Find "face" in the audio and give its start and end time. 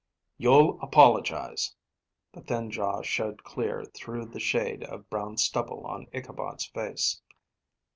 6.65-7.21